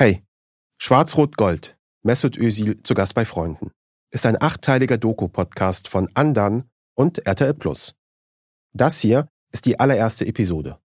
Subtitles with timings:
[0.00, 0.24] Hey,
[0.78, 3.70] Schwarz-Rot-Gold, Mesut Özil zu Gast bei Freunden,
[4.10, 7.94] ist ein achtteiliger Doku-Podcast von Andan und RTL Plus.
[8.72, 10.80] Das hier ist die allererste Episode.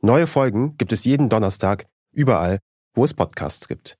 [0.00, 2.60] Neue Folgen gibt es jeden Donnerstag überall,
[2.94, 3.98] wo es Podcasts gibt.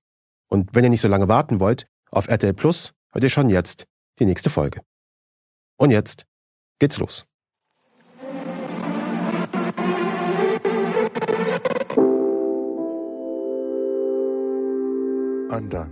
[0.48, 3.84] Und wenn ihr nicht so lange warten wollt, auf RTL Plus hört ihr schon jetzt
[4.20, 4.80] die nächste Folge.
[5.76, 6.24] Und jetzt
[6.78, 7.26] geht's los.
[15.56, 15.90] Undone.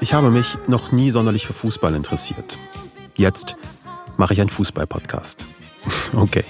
[0.00, 2.58] Ich habe mich noch nie sonderlich für Fußball interessiert.
[3.16, 3.56] Jetzt
[4.16, 5.46] mache ich einen Fußball-Podcast.
[6.14, 6.44] okay.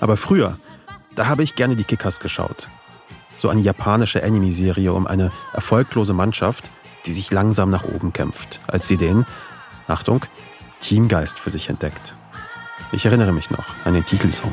[0.00, 0.56] Aber früher,
[1.14, 2.70] da habe ich gerne die Kickers geschaut.
[3.36, 6.70] So eine japanische Anime-Serie um eine erfolglose Mannschaft,
[7.06, 9.26] die sich langsam nach oben kämpft, als sie den,
[9.88, 10.20] Achtung,
[10.80, 12.14] Teamgeist für sich entdeckt.
[12.92, 14.52] Ich erinnere mich noch an den Titelsong.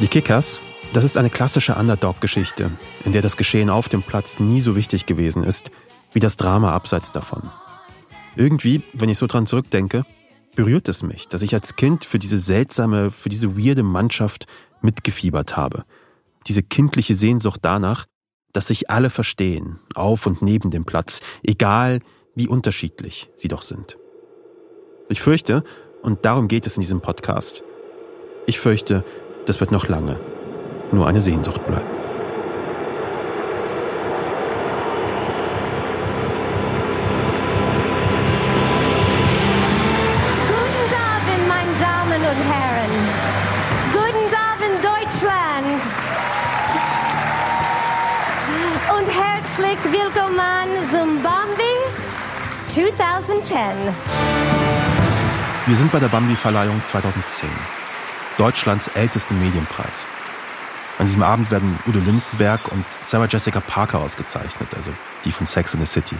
[0.00, 0.60] Die Kickers
[0.92, 2.70] das ist eine klassische Underdog-Geschichte,
[3.04, 5.70] in der das Geschehen auf dem Platz nie so wichtig gewesen ist,
[6.12, 7.50] wie das Drama abseits davon.
[8.36, 10.04] Irgendwie, wenn ich so dran zurückdenke,
[10.56, 14.46] berührt es mich, dass ich als Kind für diese seltsame, für diese weirde Mannschaft
[14.82, 15.84] mitgefiebert habe.
[16.46, 18.06] Diese kindliche Sehnsucht danach,
[18.52, 22.00] dass sich alle verstehen, auf und neben dem Platz, egal
[22.34, 23.96] wie unterschiedlich sie doch sind.
[25.08, 25.62] Ich fürchte,
[26.02, 27.62] und darum geht es in diesem Podcast,
[28.46, 29.04] ich fürchte,
[29.46, 30.18] das wird noch lange,
[30.92, 31.88] nur eine Sehnsucht bleiben.
[40.48, 42.92] Guten Abend, meine Damen und Herren.
[43.92, 45.82] Guten Abend, Deutschland.
[48.98, 51.76] Und herzlich willkommen zum Bambi
[52.66, 53.56] 2010.
[55.66, 57.48] Wir sind bei der Bambi-Verleihung 2010.
[58.38, 60.06] Deutschlands ältestem Medienpreis.
[61.00, 64.90] An diesem Abend werden Udo Lindenberg und Sarah Jessica Parker ausgezeichnet, also
[65.24, 66.16] die von Sex in the City.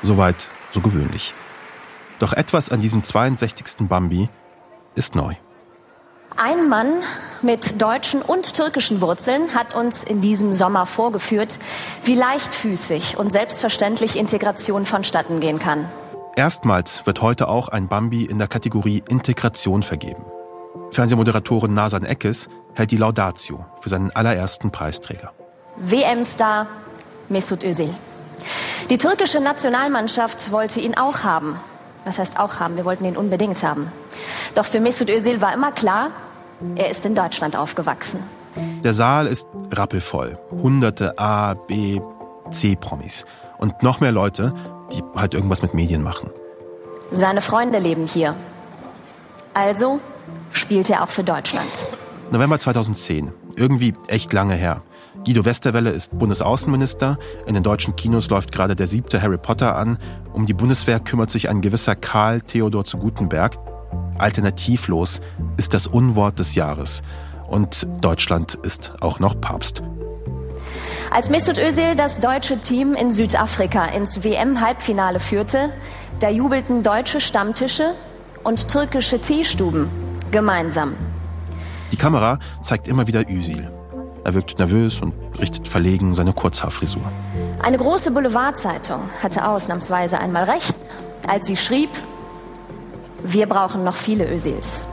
[0.00, 1.34] Soweit so gewöhnlich.
[2.18, 3.86] Doch etwas an diesem 62.
[3.88, 4.30] Bambi
[4.94, 5.34] ist neu.
[6.38, 7.02] Ein Mann
[7.42, 11.58] mit deutschen und türkischen Wurzeln hat uns in diesem Sommer vorgeführt,
[12.04, 15.86] wie leichtfüßig und selbstverständlich Integration vonstatten gehen kann.
[16.36, 20.24] Erstmals wird heute auch ein Bambi in der Kategorie Integration vergeben.
[20.90, 25.32] Fernsehmoderatorin Nasan Eckes hält die Laudatio für seinen allerersten Preisträger.
[25.76, 26.66] WM-Star
[27.28, 27.94] Mesut Özil.
[28.90, 31.58] Die türkische Nationalmannschaft wollte ihn auch haben.
[32.04, 32.76] Was heißt auch haben?
[32.76, 33.90] Wir wollten ihn unbedingt haben.
[34.54, 36.10] Doch für Mesut Özil war immer klar,
[36.76, 38.22] er ist in Deutschland aufgewachsen.
[38.84, 40.38] Der Saal ist rappelvoll.
[40.50, 42.00] Hunderte A, B,
[42.50, 43.24] C-Promis.
[43.58, 44.52] Und noch mehr Leute,
[44.92, 46.30] die halt irgendwas mit Medien machen.
[47.10, 48.34] Seine Freunde leben hier.
[49.54, 50.00] Also
[50.52, 51.86] spielt er auch für Deutschland.
[52.30, 53.30] November 2010.
[53.56, 54.82] Irgendwie echt lange her.
[55.24, 57.18] Guido Westerwelle ist Bundesaußenminister.
[57.46, 59.98] In den deutschen Kinos läuft gerade der siebte Harry Potter an.
[60.32, 63.58] Um die Bundeswehr kümmert sich ein gewisser Karl Theodor zu Gutenberg.
[64.18, 65.20] Alternativlos
[65.56, 67.02] ist das Unwort des Jahres.
[67.48, 69.82] Und Deutschland ist auch noch Papst.
[71.10, 75.70] Als Mesut Özil das deutsche Team in Südafrika ins WM-Halbfinale führte,
[76.20, 77.94] da jubelten deutsche Stammtische
[78.42, 79.90] und türkische Teestuben
[80.32, 80.96] gemeinsam.
[81.92, 83.70] Die Kamera zeigt immer wieder Özil.
[84.24, 87.02] Er wirkt nervös und richtet verlegen seine Kurzhaarfrisur.
[87.62, 90.74] Eine große Boulevardzeitung hatte ausnahmsweise einmal recht,
[91.28, 91.90] als sie schrieb,
[93.22, 94.84] wir brauchen noch viele Özils.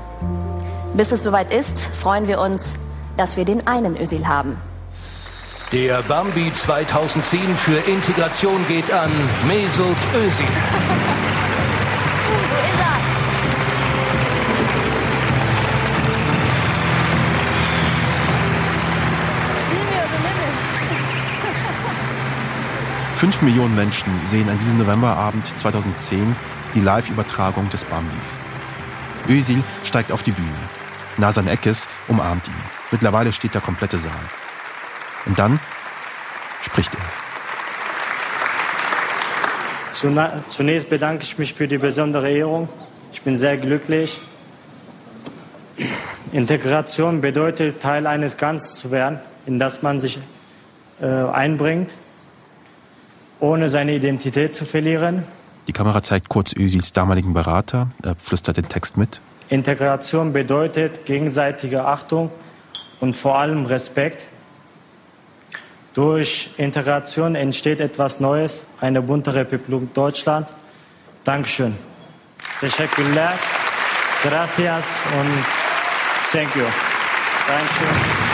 [0.94, 2.76] Bis es soweit ist, freuen wir uns,
[3.18, 4.58] dass wir den einen Özil haben.
[5.72, 9.12] Der Bambi 2010 für Integration geht an
[9.48, 11.19] Mesut Özil.
[23.20, 26.38] Fünf Millionen Menschen sehen an diesem Novemberabend 2010
[26.74, 28.40] die Live-Übertragung des Bambis.
[29.28, 30.48] Özil steigt auf die Bühne.
[31.18, 32.54] Nasan Eckes umarmt ihn.
[32.92, 34.14] Mittlerweile steht der komplette Saal.
[35.26, 35.60] Und dann
[36.62, 37.02] spricht er.
[40.48, 42.70] Zunächst bedanke ich mich für die besondere Ehrung.
[43.12, 44.18] Ich bin sehr glücklich.
[46.32, 50.20] Integration bedeutet, Teil eines Ganzen zu werden, in das man sich
[51.02, 51.96] äh, einbringt,
[53.40, 55.24] ohne seine Identität zu verlieren.
[55.68, 59.22] Die Kamera zeigt kurz Özils damaligen Berater, er flüstert den Text mit.
[59.50, 62.32] Integration bedeutet gegenseitige Achtung
[63.00, 64.28] und vor allem Respekt.
[65.94, 70.48] Durch Integration entsteht etwas Neues, eine bunte Republik Deutschland.
[71.24, 71.76] Dankeschön.
[72.60, 73.34] Teşekkürler.
[74.24, 74.86] Gracias
[75.20, 75.46] und
[76.32, 76.66] thank you.
[77.48, 78.29] Dankeschön.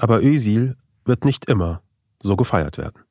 [0.00, 1.82] Aber Özil wird nicht immer
[2.22, 3.02] so gefeiert werden.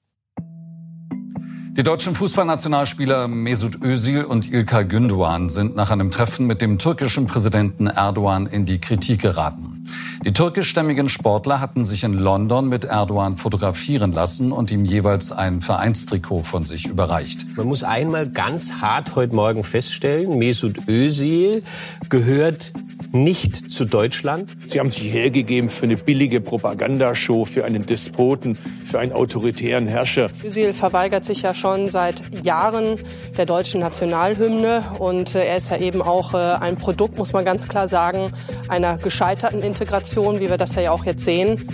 [1.74, 7.28] Die deutschen Fußballnationalspieler Mesut Özil und Ilkay Gündoğan sind nach einem Treffen mit dem türkischen
[7.28, 9.86] Präsidenten Erdogan in die Kritik geraten.
[10.26, 15.62] Die türkischstämmigen Sportler hatten sich in London mit Erdogan fotografieren lassen und ihm jeweils ein
[15.62, 17.46] Vereinstrikot von sich überreicht.
[17.56, 21.62] Man muss einmal ganz hart heute Morgen feststellen, Mesut Özil
[22.10, 22.74] gehört
[23.12, 24.56] nicht zu Deutschland.
[24.68, 30.30] Sie haben sich hergegeben für eine billige Propagandashow, für einen Despoten, für einen autoritären Herrscher.
[30.44, 33.00] Özil verweigert sich ja schon seit Jahren
[33.38, 37.46] der deutschen Nationalhymne und äh, er ist ja eben auch äh, ein Produkt, muss man
[37.46, 38.32] ganz klar sagen,
[38.68, 41.68] einer gescheiterten Integration, wie wir das ja auch jetzt sehen.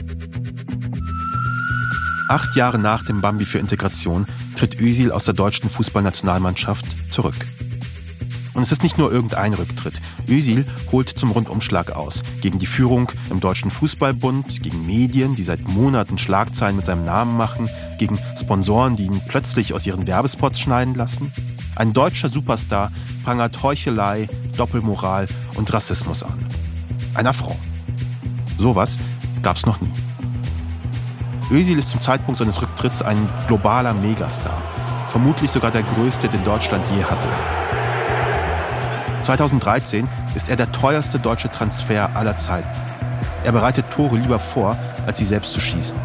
[2.27, 7.35] Acht Jahre nach dem Bambi für Integration tritt Özil aus der deutschen Fußballnationalmannschaft zurück.
[8.55, 10.01] Und es ist nicht nur irgendein Rücktritt.
[10.27, 12.23] Özil holt zum Rundumschlag aus.
[12.41, 17.35] Gegen die Führung im Deutschen Fußballbund, gegen Medien, die seit Monaten Schlagzeilen mit seinem Namen
[17.37, 17.69] machen,
[17.99, 21.33] gegen Sponsoren, die ihn plötzlich aus ihren Werbespots schneiden lassen.
[21.75, 22.91] Ein deutscher Superstar
[23.25, 26.45] prangert Heuchelei, Doppelmoral und Rassismus an.
[27.13, 27.59] Ein Affront.
[28.57, 28.97] Sowas
[29.41, 29.91] gab's noch nie.
[31.51, 34.61] Özil ist zum Zeitpunkt seines Rücktritts ein globaler Megastar.
[35.09, 37.27] Vermutlich sogar der größte, den Deutschland je hatte.
[39.25, 42.69] 2013 ist er der teuerste deutsche Transfer aller Zeiten.
[43.43, 44.77] Er bereitet Tore lieber vor,
[45.07, 45.97] als sie selbst zu schießen.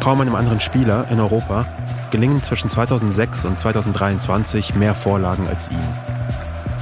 [0.00, 1.64] Kaum einem anderen Spieler in Europa
[2.10, 5.78] gelingen zwischen 2006 und 2023 mehr Vorlagen als ihm.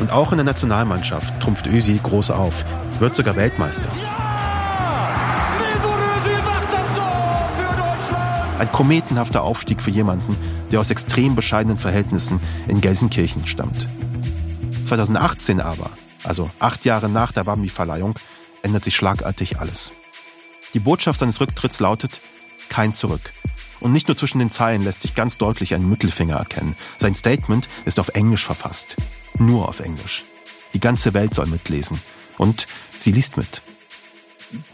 [0.00, 2.64] Und auch in der Nationalmannschaft trumpft Özil groß auf,
[2.98, 3.90] wird sogar Weltmeister.
[8.58, 10.36] Ein kometenhafter Aufstieg für jemanden,
[10.70, 13.88] der aus extrem bescheidenen Verhältnissen in Gelsenkirchen stammt.
[14.84, 15.90] 2018 aber,
[16.24, 18.14] also acht Jahre nach der Bambi-Verleihung,
[18.62, 19.92] ändert sich schlagartig alles.
[20.74, 22.20] Die Botschaft seines Rücktritts lautet
[22.68, 23.32] kein Zurück.
[23.80, 26.76] Und nicht nur zwischen den Zeilen lässt sich ganz deutlich ein Mittelfinger erkennen.
[26.98, 28.96] Sein Statement ist auf Englisch verfasst.
[29.38, 30.26] Nur auf Englisch.
[30.74, 32.00] Die ganze Welt soll mitlesen.
[32.36, 32.66] Und
[32.98, 33.62] sie liest mit.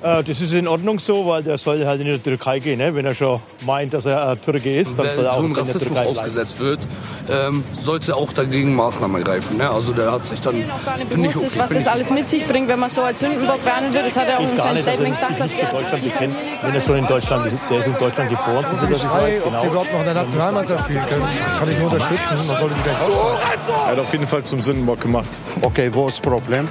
[0.02, 2.78] Äh, das ist in Ordnung so, weil der soll halt in die Türkei gehen.
[2.78, 2.94] Ne?
[2.94, 5.40] Wenn er schon meint, dass er äh, Türke ist, dann Wer soll er auch so
[5.40, 6.86] in einem der Rassismus Türkei ausgesetzt wird,
[7.28, 9.58] ähm, sollte auch dagegen Maßnahmen ergreifen.
[9.58, 9.68] Ne?
[9.68, 10.54] Also der hat sich dann.
[10.70, 12.78] Auch gar nicht finde ich bewusst ist, okay, was das alles mit sich bringt, wenn
[12.78, 14.06] man so als Sündenbock behandelt wird.
[14.06, 15.70] Das hat er auch in seinem nicht, dass er Statement sich gesagt, dass nicht der
[15.70, 16.34] Deutschland die bekennt.
[16.62, 19.44] Wenn er schon in Deutschland, der ist in Deutschland geboren, so dass ich weiß, Ob
[19.44, 19.60] genau.
[19.60, 21.26] sie überhaupt noch in der Nationalmannschaft spielen können,
[21.58, 22.46] kann ich nur unterstützen.
[22.46, 22.96] Man sollte sie gleich.
[22.96, 25.42] Er hat auf jeden Fall zum Sündenbock gemacht.
[25.62, 26.68] Okay, wo ist das Problem?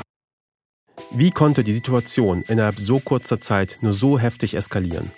[1.12, 5.12] Wie konnte die Situation innerhalb so kurzer Zeit nur so heftig eskalieren?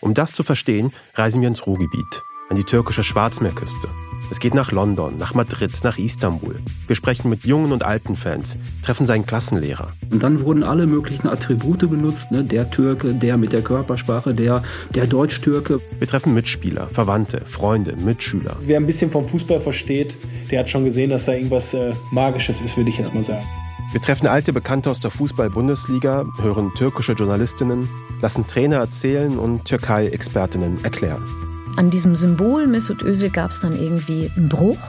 [0.00, 3.88] Um das zu verstehen, reisen wir ins Ruhrgebiet, an die türkische Schwarzmeerküste.
[4.30, 6.60] Es geht nach London, nach Madrid, nach Istanbul.
[6.86, 9.92] Wir sprechen mit jungen und alten Fans, treffen seinen Klassenlehrer.
[10.10, 12.42] Und dann wurden alle möglichen Attribute benutzt, ne?
[12.42, 14.62] der Türke, der mit der Körpersprache, der,
[14.94, 15.80] der Deutsch-Türke.
[15.98, 18.56] Wir treffen Mitspieler, Verwandte, Freunde, Mitschüler.
[18.62, 20.16] Wer ein bisschen vom Fußball versteht,
[20.50, 23.44] der hat schon gesehen, dass da irgendwas äh, Magisches ist, würde ich jetzt mal sagen.
[23.94, 27.88] Wir treffen alte Bekannte aus der Fußball-Bundesliga, hören türkische Journalistinnen,
[28.20, 31.22] lassen Trainer erzählen und Türkei-Expertinnen erklären.
[31.76, 34.80] An diesem Symbol Mesut Özil gab es dann irgendwie einen Bruch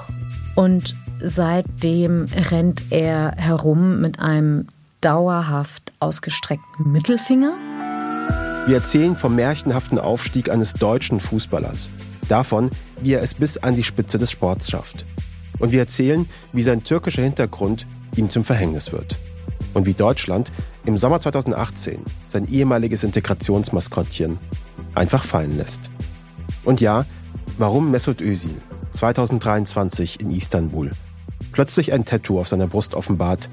[0.55, 4.69] und seitdem rennt er herum mit einem
[5.01, 7.53] dauerhaft ausgestreckten Mittelfinger.
[8.65, 11.91] Wir erzählen vom märchenhaften Aufstieg eines deutschen Fußballers,
[12.27, 12.71] davon,
[13.03, 15.05] wie er es bis an die Spitze des Sports schafft.
[15.59, 17.85] Und wir erzählen, wie sein türkischer Hintergrund
[18.17, 19.17] ihm zum Verhängnis wird.
[19.73, 20.51] Und wie Deutschland
[20.85, 24.39] im Sommer 2018 sein ehemaliges Integrationsmaskottchen
[24.93, 25.91] einfach fallen lässt.
[26.63, 27.05] Und ja,
[27.57, 28.55] warum Mesut Özil
[28.91, 30.91] 2023 in Istanbul
[31.51, 33.49] plötzlich ein Tattoo auf seiner Brust offenbart,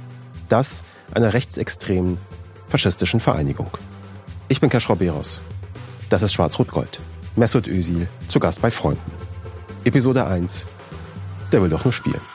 [0.49, 0.83] das
[1.15, 2.19] einer rechtsextremen
[2.69, 3.71] faschistischen Vereinigung.
[4.49, 5.43] Ich bin Kaschrau Beros.
[6.09, 7.01] Das ist Schwarz-Rot-Gold.
[7.37, 9.13] Mesut Özil zu Gast bei Freunden.
[9.85, 10.67] Episode 1.
[11.51, 12.32] Der will doch nur spielen.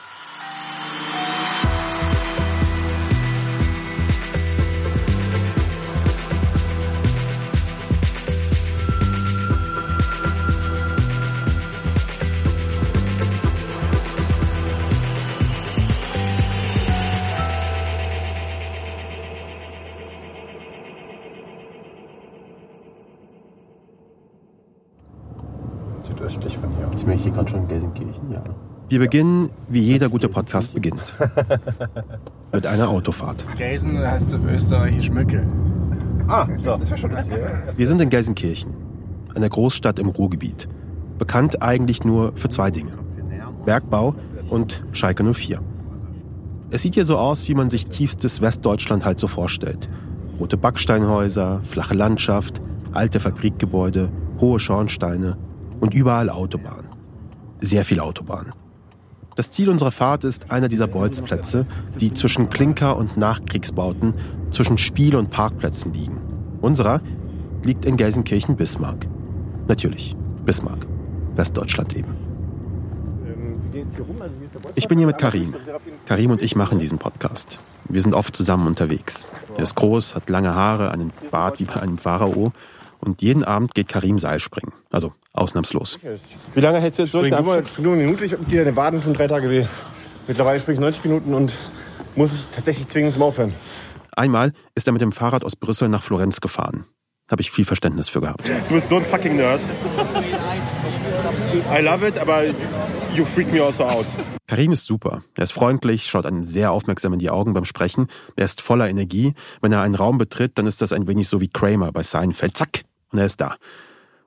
[28.88, 31.14] Wir beginnen, wie jeder gute Podcast beginnt.
[32.52, 33.46] Mit einer Autofahrt.
[33.58, 35.46] Gelsen heißt auf Österreichisch Mücke.
[36.26, 36.74] Ah, so.
[36.78, 37.64] Das wäre schon das hier.
[37.76, 38.72] Wir sind in Gelsenkirchen,
[39.34, 40.68] einer Großstadt im Ruhrgebiet.
[41.18, 42.92] Bekannt eigentlich nur für zwei Dinge.
[43.66, 44.14] Bergbau
[44.48, 45.60] und Schalke 04.
[46.70, 49.90] Es sieht hier so aus, wie man sich tiefstes Westdeutschland halt so vorstellt.
[50.40, 55.36] Rote Backsteinhäuser, flache Landschaft, alte Fabrikgebäude, hohe Schornsteine
[55.80, 56.86] und überall Autobahn.
[57.60, 58.52] Sehr viel Autobahn.
[59.38, 61.64] Das Ziel unserer Fahrt ist einer dieser Bolzplätze,
[62.00, 64.14] die zwischen Klinker- und Nachkriegsbauten,
[64.50, 66.20] zwischen Spiel- und Parkplätzen liegen.
[66.60, 67.00] Unserer
[67.62, 69.06] liegt in Gelsenkirchen-Bismarck.
[69.68, 70.88] Natürlich, Bismarck.
[71.36, 72.16] Westdeutschland eben.
[74.74, 75.54] Ich bin hier mit Karim.
[76.04, 77.60] Karim und ich machen diesen Podcast.
[77.88, 79.28] Wir sind oft zusammen unterwegs.
[79.56, 82.52] Er ist groß, hat lange Haare, einen Bart wie bei einem Pharao.
[83.00, 84.72] Und jeden Abend geht Karim Seilspringen.
[84.90, 85.98] Also ausnahmslos.
[86.54, 87.28] Wie lange hältst du jetzt durch?
[87.28, 88.24] Ich springe nur, nur eine Minute.
[88.24, 89.66] Ich habe dir deine Waden schon drei Tage weh.
[90.26, 91.52] Mittlerweile springe ich 90 Minuten und
[92.16, 93.54] muss mich tatsächlich zwingen zum Aufhören.
[94.16, 96.86] Einmal ist er mit dem Fahrrad aus Brüssel nach Florenz gefahren.
[97.30, 98.48] Habe ich viel Verständnis für gehabt.
[98.48, 99.60] Du bist so ein fucking Nerd.
[101.70, 102.44] I love it, aber
[103.14, 104.06] you freak me also out.
[104.46, 105.22] Karim ist super.
[105.36, 108.08] Er ist freundlich, schaut einen sehr aufmerksam in die Augen beim Sprechen.
[108.34, 109.34] Er ist voller Energie.
[109.60, 112.56] Wenn er einen Raum betritt, dann ist das ein wenig so wie Kramer bei Seinfeld.
[112.56, 112.87] Zack!
[113.12, 113.56] Und er ist da.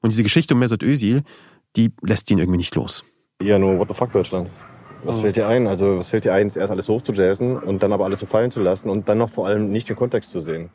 [0.02, 1.24] Und diese Geschichte um Mesut Özil,
[1.76, 3.04] die lässt ihn irgendwie nicht los.
[3.42, 4.50] Ja, nur what the fuck Deutschland.
[5.04, 5.66] Was fällt dir ein?
[5.66, 8.60] Also, was fällt dir ein, erst alles hochzujazzen und dann aber alles so fallen zu
[8.60, 10.70] lassen und dann noch vor allem nicht den Kontext zu sehen?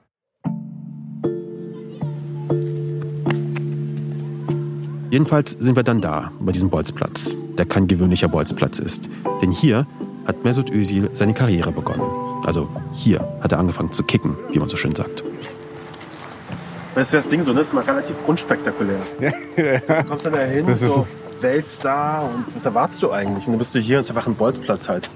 [5.10, 9.08] Jedenfalls sind wir dann da, bei diesem Bolzplatz, der kein gewöhnlicher Bolzplatz ist.
[9.40, 9.86] Denn hier
[10.26, 12.02] hat Mesut Özil seine Karriere begonnen.
[12.44, 15.22] Also hier hat er angefangen zu kicken, wie man so schön sagt.
[16.96, 17.58] Das ist das Ding so, ne?
[17.58, 18.96] Das ist mal relativ unspektakulär.
[19.56, 21.06] Also, du kommst dann da hin, ist so
[21.40, 23.46] Weltstar und was erwartest du eigentlich?
[23.46, 25.08] Und dann bist du hier, ist einfach ein Bolzplatz halt.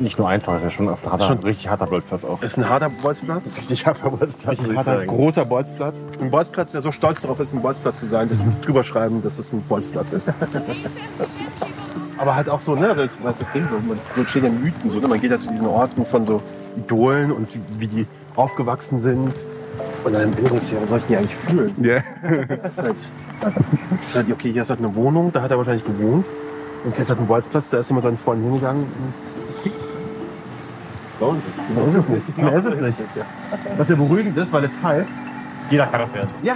[0.00, 2.42] Nicht nur einfach, ist ja schon auf der harter, Schon- richtig harter Bolzplatz auch.
[2.42, 3.56] Ist ein harter Bolzplatz?
[3.58, 5.06] Richtig harter Bolzplatz, Richtig harter, sagen.
[5.08, 6.06] großer Bolzplatz.
[6.20, 9.22] Ein Bolzplatz, der so stolz darauf ist, ein Bolzplatz zu sein, dass sie drüber schreiben,
[9.22, 10.32] dass es ein Bolzplatz ist.
[12.18, 14.50] Aber halt auch so, ne, das das ist das Ding, so, man so entstehen ja
[14.50, 15.08] Mythen, so, ne?
[15.08, 16.42] man geht ja zu diesen Orten von so
[16.76, 18.06] Idolen und wie die
[18.36, 19.32] aufgewachsen sind.
[20.04, 21.74] Und dann denkst du ja, was soll ich denn eigentlich fühlen?
[21.82, 22.02] Ja.
[22.62, 23.54] Das ist halt, das
[24.06, 26.26] ist halt, okay, hier ist halt eine Wohnung, da hat er wahrscheinlich gewohnt.
[26.84, 28.86] Und hier ist halt ein Bolzplatz, da ist immer seinen Freunden hingegangen.
[31.20, 32.38] Mehr ist es nicht.
[32.38, 33.26] Mehr ist es nicht.
[33.76, 35.08] Was ja beruhigend ist, weil es heißt,
[35.68, 36.30] jeder kann das werden.
[36.42, 36.54] Ja.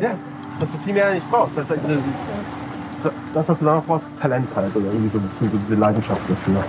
[0.00, 0.10] ja.
[0.60, 1.58] Dass du viel mehr nicht brauchst.
[1.58, 1.80] Das, halt,
[3.34, 4.74] das was du da noch brauchst, ist Talent halt.
[4.76, 6.64] Oder irgendwie so ein bisschen so diese Leidenschaft dafür.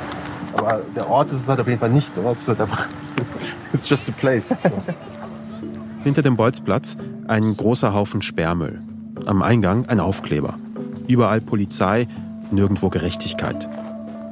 [0.53, 2.27] Aber der Ort ist es halt auf jeden Fall nicht so.
[2.31, 2.87] Es ist halt einfach,
[3.73, 4.55] it's just a place.
[6.07, 6.95] Hinter dem Bolzplatz
[7.27, 8.81] ein großer Haufen Sperrmüll.
[9.25, 10.57] Am Eingang ein Aufkleber.
[11.05, 12.07] Überall Polizei,
[12.49, 13.69] nirgendwo Gerechtigkeit.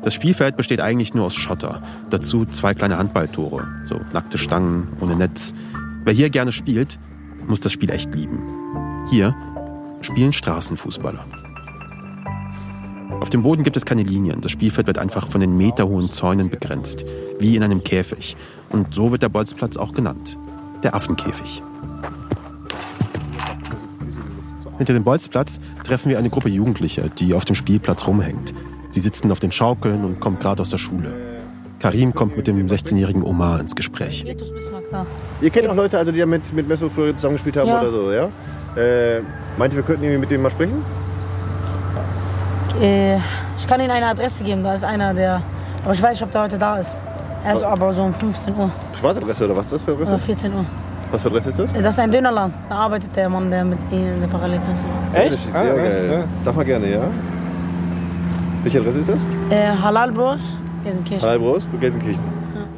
[0.02, 1.82] Das Spielfeld besteht eigentlich nur aus Schotter.
[2.10, 5.54] Dazu zwei kleine Handballtore, so nackte Stangen ohne Netz.
[6.06, 6.98] Wer hier gerne spielt,
[7.46, 8.40] muss das Spiel echt lieben.
[9.10, 9.36] Hier
[10.00, 11.26] spielen Straßenfußballer.
[13.20, 14.40] Auf dem Boden gibt es keine Linien.
[14.40, 17.04] Das Spielfeld wird einfach von den meterhohen Zäunen begrenzt,
[17.38, 18.38] wie in einem Käfig.
[18.70, 20.40] Und so wird der Bolzplatz auch genannt.
[20.86, 21.64] Der Affenkäfig.
[24.78, 28.54] Hinter dem Bolzplatz treffen wir eine Gruppe Jugendlicher, die auf dem Spielplatz rumhängt.
[28.90, 31.16] Sie sitzen auf den Schaukeln und kommen gerade aus der Schule.
[31.80, 34.28] Karim kommt mit dem 16-jährigen Omar ins Gespräch.
[35.42, 37.82] Ihr kennt auch Leute, also, die ja mit, mit Messo früher zusammengespielt haben Ja.
[37.82, 38.30] oder so, ja?
[38.80, 39.24] Äh,
[39.58, 40.86] meint ihr, wir könnten irgendwie mit denen mal sprechen?
[42.80, 43.16] Äh,
[43.58, 45.42] ich kann Ihnen eine Adresse geben, da ist einer, der.
[45.84, 46.96] Aber ich weiß nicht, ob der heute da ist.
[47.46, 50.16] Er ist aber so um 15 Uhr Privatadresse oder was ist das für Adresse?
[50.16, 50.66] oder 14 Uhr.
[51.12, 51.74] Was für Adresse ist das?
[51.74, 52.56] Das ist ein Dönerland.
[52.70, 55.22] Da arbeitet der Mann, der mit Ihnen in der Parallelklasse war.
[55.22, 55.34] Echt?
[55.34, 56.24] Das ist sehr geil.
[56.40, 57.02] Sag mal gerne, ja?
[58.64, 59.28] Welche Adresse ist das?
[59.52, 60.40] Äh, Halal Bros,
[60.84, 61.22] Gelsenkirchen.
[61.22, 62.24] Halal Bros, Gelsenkirchen.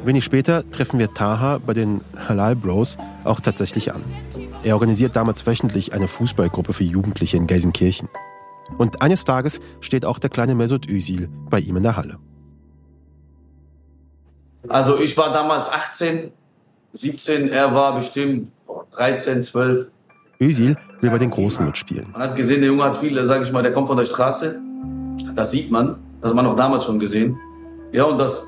[0.04, 4.04] Wenig später treffen wir Taha bei den Halal Bros auch tatsächlich an.
[4.62, 8.10] Er organisiert damals wöchentlich eine Fußballgruppe für Jugendliche in Gelsenkirchen.
[8.76, 12.18] Und eines Tages steht auch der kleine Mesut Özil bei ihm in der Halle.
[14.66, 16.32] Also ich war damals 18,
[16.92, 18.50] 17, er war bestimmt
[18.96, 19.88] 13, 12.
[20.40, 22.08] Özil will bei den Großen mitspielen.
[22.12, 24.58] Man hat gesehen, der Junge hat viel, sag ich mal, der kommt von der Straße.
[25.34, 27.36] Das sieht man, das hat man auch damals schon gesehen.
[27.92, 28.44] Ja, und das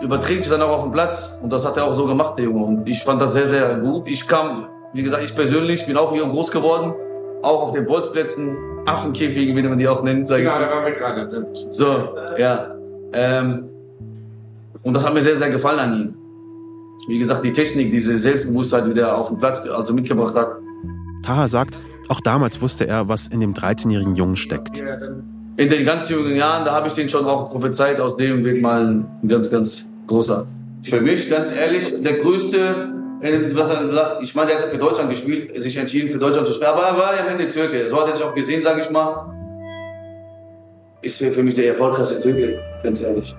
[0.00, 1.38] überträgt sich dann auch auf den Platz.
[1.42, 2.64] Und das hat er auch so gemacht, der Junge.
[2.64, 4.08] Und ich fand das sehr, sehr gut.
[4.08, 6.94] Ich kam, wie gesagt, ich persönlich bin auch hier groß geworden.
[7.42, 10.60] Auch auf den Bolzplätzen, Affenkäfigen, wie man die auch nennt, sag ich Ja, mal.
[10.60, 11.46] da waren wir gerade.
[11.70, 12.74] So, ja.
[13.12, 13.68] Ähm,
[14.82, 16.14] und das hat mir sehr, sehr gefallen an ihm.
[17.08, 20.56] Wie gesagt, die Technik, diese Selbstbewusstheit, die der auf dem Platz also mitgebracht hat.
[21.22, 24.82] Taha sagt, Auch damals wusste er, was in dem 13-jährigen Jungen steckt.
[25.58, 28.62] In den ganz jungen Jahren, da habe ich den schon auch prophezeit, aus dem wird
[28.62, 30.46] mal ein ganz, ganz großer.
[30.84, 32.88] Für mich, ganz ehrlich, der größte,
[33.52, 36.54] was er sagt, ich meine, der hat für Deutschland gespielt, sich entschieden für Deutschland zu
[36.54, 37.90] spielen, aber er war ja am Ende Türke.
[37.90, 39.34] So hat er sich auch gesehen, sage ich mal.
[41.02, 43.34] Ist für mich der erfolgreichste Türke, ganz ehrlich.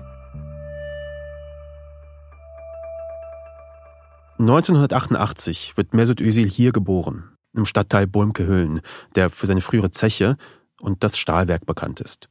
[4.40, 8.80] 1988 wird Mesut Özil hier geboren, im Stadtteil Bulmke-Hüllen,
[9.14, 10.38] der für seine frühere Zeche
[10.80, 12.30] und das Stahlwerk bekannt ist.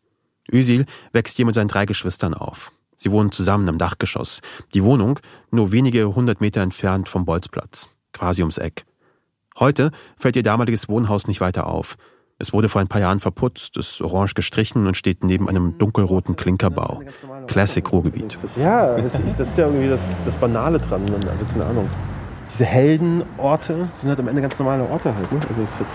[0.51, 2.71] Özil wächst hier mit seinen drei Geschwistern auf.
[2.95, 4.41] Sie wohnen zusammen im Dachgeschoss.
[4.73, 5.19] Die Wohnung
[5.51, 8.85] nur wenige hundert Meter entfernt vom Bolzplatz, quasi ums Eck.
[9.59, 11.95] Heute fällt ihr damaliges Wohnhaus nicht weiter auf.
[12.39, 16.36] Es wurde vor ein paar Jahren verputzt, ist orange gestrichen und steht neben einem dunkelroten
[16.36, 17.01] Klinkerbau.
[17.48, 18.38] Classic Ruhrgebiet.
[18.55, 19.13] Ja, das,
[19.50, 21.03] ist ja irgendwie das, das Banale dran.
[21.13, 21.89] Also keine Ahnung.
[22.50, 25.31] Diese Heldenorte sind halt am Ende ganz normale Orte halt.
[25.31, 25.39] Ne?
[25.50, 25.86] Also das ist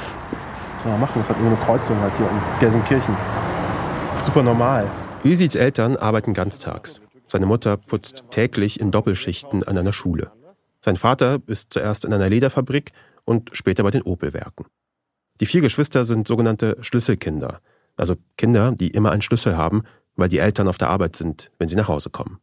[0.84, 1.14] kann man machen.
[1.16, 3.16] Das halt nur eine Kreuzung halt hier in Gelsenkirchen.
[4.24, 4.86] Super normal.
[5.24, 7.00] Üsils Eltern arbeiten ganztags.
[7.26, 10.30] Seine Mutter putzt täglich in Doppelschichten an einer Schule.
[10.84, 12.92] Sein Vater ist zuerst in einer Lederfabrik
[13.24, 14.66] und später bei den Opelwerken.
[15.40, 17.60] Die vier Geschwister sind sogenannte Schlüsselkinder,
[17.96, 19.82] also Kinder, die immer einen Schlüssel haben,
[20.16, 22.38] weil die Eltern auf der Arbeit sind, wenn sie nach Hause kommen.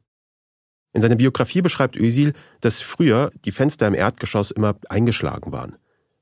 [0.94, 5.78] In seiner Biografie beschreibt Özil, dass früher die Fenster im Erdgeschoss immer eingeschlagen waren.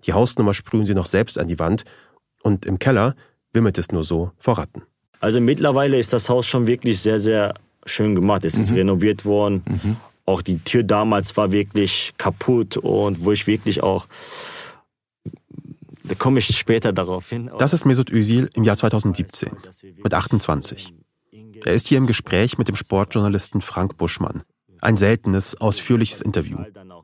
[0.06, 1.86] Die Hausnummer sprühen sie noch selbst an die Wand
[2.44, 3.16] und im Keller
[3.52, 4.84] wimmelt es nur so vor Ratten.
[5.20, 8.46] Also mittlerweile ist das Haus schon wirklich sehr, sehr schön gemacht.
[8.46, 8.78] Es ist mhm.
[8.78, 9.64] renoviert worden.
[9.66, 9.98] Mhm.
[10.26, 14.06] Auch die Tür damals war wirklich kaputt und wo ich wirklich auch
[16.10, 17.50] da komme ich später darauf hin.
[17.58, 19.52] Das ist Mesut Özil im Jahr 2017
[20.04, 20.94] mit 28.
[21.64, 24.42] Er ist hier im Gespräch mit dem Sportjournalisten Frank Buschmann.
[24.82, 26.58] Ein seltenes, ausführliches Interview.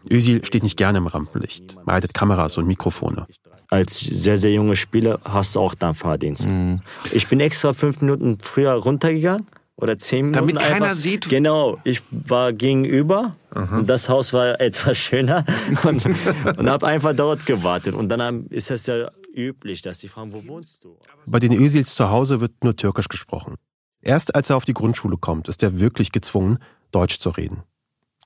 [0.09, 3.27] Özil steht nicht gerne im Rampenlicht, meidet Kameras und Mikrofone.
[3.69, 6.47] Als sehr, sehr junger Spieler hast du auch dann Fahrdienst.
[6.47, 6.81] Mhm.
[7.11, 10.39] Ich bin extra fünf Minuten früher runtergegangen oder zehn Minuten.
[10.39, 10.95] Damit keiner einfach.
[10.95, 11.29] sieht.
[11.29, 13.79] Genau, ich war gegenüber Aha.
[13.79, 15.45] und das Haus war etwas schöner
[15.83, 17.95] und, und habe einfach dort gewartet.
[17.95, 20.97] Und dann ist es ja üblich, dass sie fragen, wo wohnst du?
[21.25, 23.55] Bei den Özils zu Hause wird nur Türkisch gesprochen.
[24.01, 26.59] Erst als er auf die Grundschule kommt, ist er wirklich gezwungen,
[26.91, 27.63] Deutsch zu reden.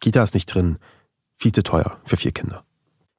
[0.01, 0.77] Kita ist nicht drin,
[1.37, 2.63] viel zu teuer für vier Kinder.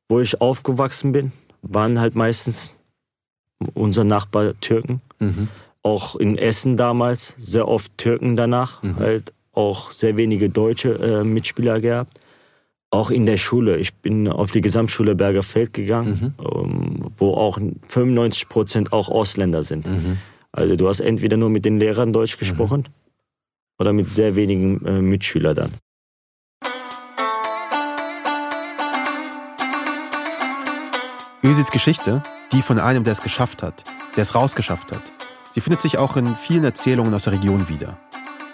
[0.09, 2.77] Wo ich aufgewachsen bin, waren halt meistens
[3.75, 5.01] unser Nachbar Türken.
[5.19, 5.49] Mhm
[5.83, 8.97] auch in Essen damals sehr oft Türken danach, mhm.
[8.97, 12.21] halt auch sehr wenige deutsche äh, Mitspieler gehabt.
[12.93, 13.77] Auch in der Schule.
[13.77, 16.45] Ich bin auf die Gesamtschule Bergerfeld gegangen, mhm.
[16.45, 17.59] ähm, wo auch
[17.89, 19.87] 95 Prozent auch Ausländer sind.
[19.87, 20.19] Mhm.
[20.51, 22.41] Also du hast entweder nur mit den Lehrern Deutsch mhm.
[22.41, 22.89] gesprochen
[23.79, 25.71] oder mit sehr wenigen äh, Mitschülern dann.
[31.43, 33.85] Özils Geschichte, die von einem, der es geschafft hat,
[34.17, 35.03] der es rausgeschafft hat,
[35.53, 37.99] Sie findet sich auch in vielen Erzählungen aus der Region wieder.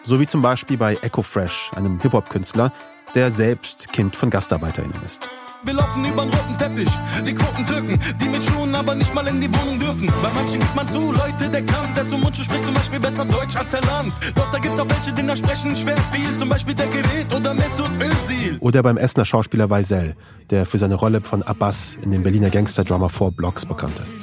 [0.07, 2.73] So wie zum Beispiel bei Echo Fresh, einem Hip-Hop-Künstler,
[3.17, 5.29] der selbst Kind von GastarbeiterInnen ist.
[5.67, 6.89] Wir laufen über den roten Teppich,
[7.27, 10.07] die Quoten Türken, die mit Schuhen aber nicht mal in die Wohnung dürfen.
[10.23, 13.25] Bei manchen gibt man zu, Leute, der Kampf, der zum Mundschuh spricht zum Beispiel besser
[13.25, 14.21] Deutsch als Herr Lanz.
[14.37, 17.53] Doch da gibt's auch welche, die da sprechen schwer viel, zum Beispiel der Gerät oder
[17.53, 18.59] Mesut Özil.
[18.61, 20.15] Oder beim Essener Schauspieler Weisel,
[20.51, 24.15] der für seine Rolle von Abbas in dem Berliner Gangster-Drama 4 Blocks bekannt ist.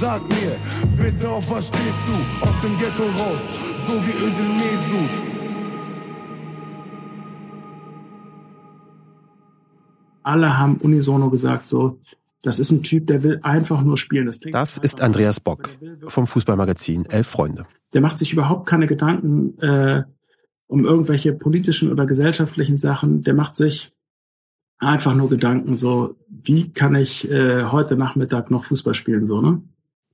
[0.00, 0.56] Sag mir,
[1.00, 2.44] bitte auf was stehst du?
[2.44, 3.52] Aus dem Ghetto raus,
[3.86, 5.35] so wie Özil Mesut.
[10.26, 12.00] Alle haben unisono gesagt, so,
[12.42, 14.26] das ist ein Typ, der will einfach nur spielen.
[14.26, 15.70] Das, das ist Andreas Bock
[16.08, 17.66] vom Fußballmagazin Elf Freunde.
[17.92, 20.04] Der macht sich überhaupt keine Gedanken äh,
[20.66, 23.22] um irgendwelche politischen oder gesellschaftlichen Sachen.
[23.22, 23.92] Der macht sich
[24.78, 29.62] einfach nur Gedanken, so, wie kann ich äh, heute Nachmittag noch Fußball spielen, so, ne?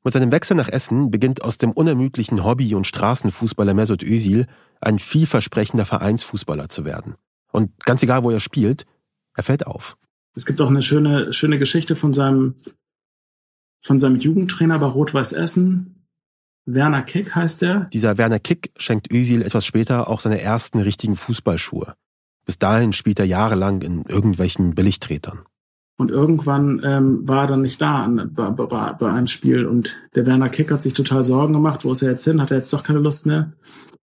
[0.05, 4.47] Mit seinem Wechsel nach Essen beginnt aus dem unermüdlichen Hobby- und Straßenfußballer Mesut Özil
[4.81, 7.15] ein vielversprechender Vereinsfußballer zu werden.
[7.53, 8.85] Und ganz egal, wo er spielt,
[9.37, 9.97] er fällt auf.
[10.35, 12.55] Es gibt auch eine schöne, schöne Geschichte von seinem,
[13.83, 16.07] von seinem Jugendtrainer bei Rot-Weiß Essen.
[16.65, 17.89] Werner Kick heißt er.
[17.93, 21.95] Dieser Werner Kick schenkt Özil etwas später auch seine ersten richtigen Fußballschuhe.
[22.47, 25.41] Bis dahin spielt er jahrelang in irgendwelchen Billigtretern.
[25.99, 29.67] Und irgendwann ähm, war er dann nicht da bei, bei, bei einem Spiel.
[29.67, 31.85] Und der Werner Kick hat sich total Sorgen gemacht.
[31.85, 32.41] Wo ist er jetzt hin?
[32.41, 33.53] Hat er jetzt doch keine Lust mehr?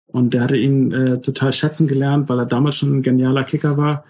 [0.07, 3.77] Und der hatte ihn äh, total schätzen gelernt, weil er damals schon ein genialer Kicker
[3.77, 4.05] war.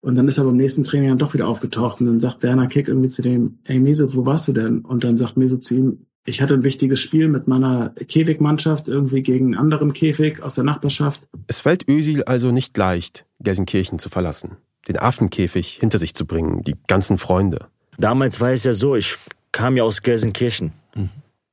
[0.00, 2.68] Und dann ist er beim nächsten Training dann doch wieder aufgetaucht und dann sagt Werner
[2.68, 4.80] Kick irgendwie zu dem, hey Mesut, wo warst du denn?
[4.80, 9.22] Und dann sagt Mesut zu ihm, ich hatte ein wichtiges Spiel mit meiner Käfigmannschaft irgendwie
[9.22, 11.22] gegen einen anderen Käfig aus der Nachbarschaft.
[11.46, 16.62] Es fällt Ösil also nicht leicht, Gelsenkirchen zu verlassen, den Affenkäfig hinter sich zu bringen,
[16.62, 17.66] die ganzen Freunde.
[17.96, 19.16] Damals war es ja so, ich
[19.52, 20.72] kam ja aus Gelsenkirchen.
[20.94, 21.08] Mhm.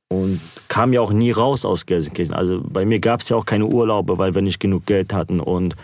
[0.08, 2.32] Und kam ja auch nie raus aus Gelsenkirchen.
[2.32, 5.40] Also bei mir gab es ja auch keine Urlaube, weil wir nicht genug Geld hatten.
[5.40, 5.74] Und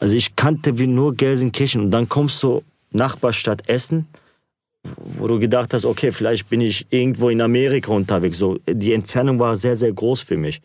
[0.00, 1.82] also ich kannte wie nur Gelsenkirchen.
[1.82, 4.08] Und dann kommst du Nachbarstadt Essen,
[4.96, 8.38] wo du gedacht hast, okay, vielleicht bin ich irgendwo in Amerika unterwegs.
[8.38, 10.60] So, die Entfernung war sehr, sehr groß für mich.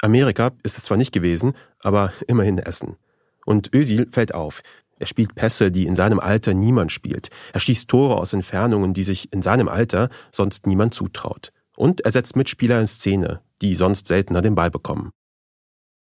[0.00, 2.96] Amerika ist es zwar nicht gewesen, aber immerhin Essen.
[3.44, 4.62] Und Özil fällt auf.
[4.98, 7.28] Er spielt Pässe, die in seinem Alter niemand spielt.
[7.52, 11.52] Er schießt Tore aus Entfernungen, die sich in seinem Alter sonst niemand zutraut.
[11.76, 15.10] Und er setzt Mitspieler in Szene, die sonst seltener den Ball bekommen.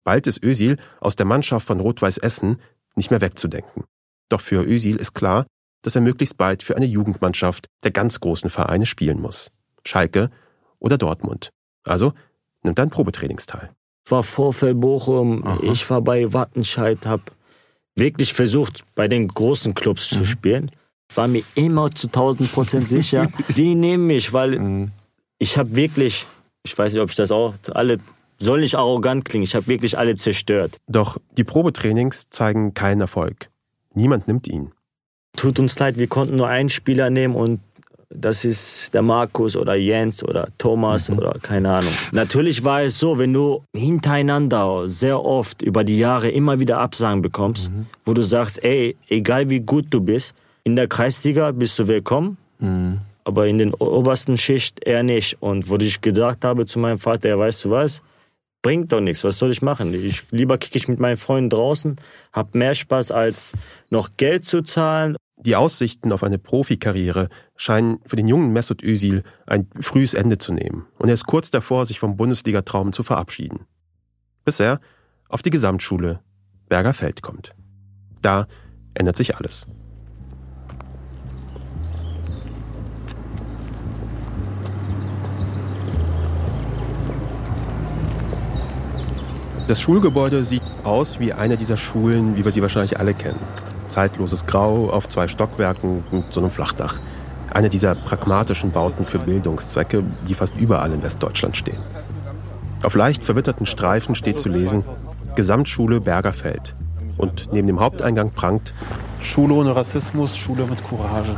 [0.03, 2.59] Bald ist Özil aus der Mannschaft von Rot-Weiß Essen
[2.95, 3.85] nicht mehr wegzudenken.
[4.29, 5.45] Doch für Özil ist klar,
[5.81, 9.51] dass er möglichst bald für eine Jugendmannschaft der ganz großen Vereine spielen muss.
[9.85, 10.29] Schalke
[10.79, 11.49] oder Dortmund.
[11.83, 12.13] Also
[12.63, 13.71] nimmt er ein Probetrainingsteil.
[14.07, 15.59] War Vorfeld Bochum, Aha.
[15.61, 17.23] ich war bei Wattenscheid, habe
[17.95, 20.17] wirklich versucht, bei den großen Clubs mhm.
[20.17, 20.71] zu spielen.
[21.15, 24.91] War mir immer zu 1000 Prozent sicher, die nehmen mich, weil mhm.
[25.37, 26.25] ich habe wirklich,
[26.63, 27.99] ich weiß nicht, ob ich das auch, alle,
[28.43, 30.77] soll nicht arrogant klingen, ich habe wirklich alle zerstört.
[30.87, 33.49] Doch die Probetrainings zeigen keinen Erfolg.
[33.93, 34.71] Niemand nimmt ihn.
[35.35, 37.59] Tut uns leid, wir konnten nur einen Spieler nehmen und
[38.15, 41.17] das ist der Markus oder Jens oder Thomas mhm.
[41.17, 41.93] oder keine Ahnung.
[42.11, 47.21] Natürlich war es so, wenn du hintereinander sehr oft über die Jahre immer wieder Absagen
[47.21, 47.87] bekommst, mhm.
[48.05, 52.37] wo du sagst, ey, egal wie gut du bist, in der Kreisliga bist du willkommen,
[52.59, 52.99] mhm.
[53.23, 55.41] aber in den obersten Schicht eher nicht.
[55.41, 58.03] Und wo ich gesagt habe zu meinem Vater, ja, weißt du was,
[58.63, 59.93] bringt doch nichts, was soll ich machen?
[59.93, 61.97] Ich, lieber kicke ich mit meinen Freunden draußen,
[62.31, 63.53] hab mehr Spaß als
[63.91, 69.23] noch Geld zu zahlen die Aussichten auf eine Profikarriere scheinen für den jungen Mesut Özil
[69.45, 73.65] ein frühes Ende zu nehmen und er ist kurz davor, sich vom Bundesligatraum zu verabschieden.
[74.45, 74.79] Bis er
[75.27, 76.21] auf die Gesamtschule
[76.69, 77.51] Bergerfeld kommt.
[78.21, 78.47] Da
[78.93, 79.67] ändert sich alles.
[89.67, 93.39] Das Schulgebäude sieht aus wie eine dieser Schulen, wie wir sie wahrscheinlich alle kennen
[93.93, 96.99] zeitloses Grau auf zwei Stockwerken mit so einem Flachdach.
[97.53, 101.77] Eine dieser pragmatischen Bauten für Bildungszwecke, die fast überall in Westdeutschland stehen.
[102.81, 104.83] Auf leicht verwitterten Streifen steht zu lesen
[105.35, 106.75] Gesamtschule Bergerfeld.
[107.17, 108.73] Und neben dem Haupteingang prangt
[109.21, 111.35] Schule ohne Rassismus, Schule mit Courage.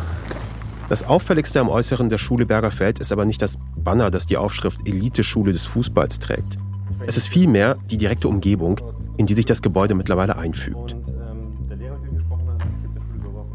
[0.88, 4.88] Das auffälligste am Äußeren der Schule Bergerfeld ist aber nicht das Banner, das die Aufschrift
[4.88, 6.58] Elite-Schule des Fußballs trägt.
[7.08, 8.80] Es ist vielmehr die direkte Umgebung,
[9.18, 10.96] in die sich das Gebäude mittlerweile einfügt.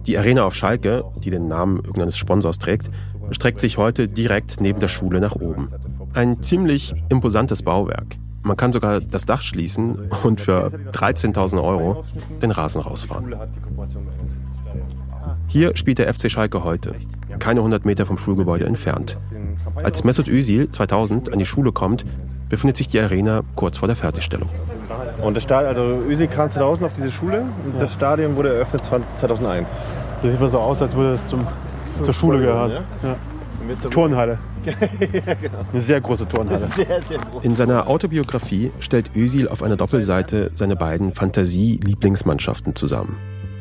[0.07, 2.90] Die Arena auf Schalke, die den Namen irgendeines Sponsors trägt,
[3.31, 5.70] streckt sich heute direkt neben der Schule nach oben.
[6.14, 8.16] Ein ziemlich imposantes Bauwerk.
[8.42, 12.05] Man kann sogar das Dach schließen und für 13.000 Euro
[12.40, 13.35] den Rasen rausfahren.
[15.46, 16.94] Hier spielt der FC Schalke heute,
[17.38, 19.18] keine 100 Meter vom Schulgebäude entfernt.
[19.74, 22.05] Als Mesut Özil 2000 an die Schule kommt,
[22.51, 24.51] befindet sich die Arena kurz vor der Fertigstellung.
[25.23, 27.81] Und das Stadion, also Özil kam 2000 auf diese Schule und ja.
[27.81, 29.83] das Stadion wurde eröffnet 2001.
[30.23, 31.47] So sieht man so aus, als würde es zum,
[32.03, 32.73] zur Schule gehören.
[33.03, 33.09] Ja?
[33.09, 33.17] Ja.
[33.91, 34.39] Turnhalle.
[34.67, 35.59] ja, genau.
[35.71, 36.67] Eine sehr große Turnhalle.
[36.77, 37.45] Sehr, sehr groß.
[37.45, 43.17] In seiner Autobiografie stellt Özil auf einer Doppelseite seine beiden Fantasie-Lieblingsmannschaften zusammen.